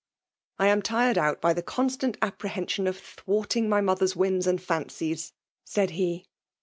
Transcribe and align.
"I 0.57 0.65
am 0.69 0.81
tired 0.81 1.19
out 1.19 1.39
by 1.41 1.53
the 1.53 1.61
.constant 1.61 2.19
appreh^DK 2.21 2.69
sion 2.69 2.87
of 2.87 2.97
thwarting 2.99 3.69
my 3.69 3.81
mother's 3.81 4.15
whims 4.15 4.47
and 4.47 4.59
fan 4.59 4.85
cies," 4.85 5.31
said 5.63 5.91
he. 5.91 6.25